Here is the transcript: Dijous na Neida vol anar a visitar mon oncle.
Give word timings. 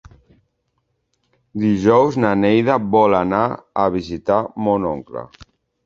Dijous 1.65 2.17
na 2.25 2.33
Neida 2.41 2.79
vol 2.99 3.19
anar 3.21 3.45
a 3.85 3.89
visitar 4.01 4.43
mon 4.69 4.93
oncle. 4.99 5.29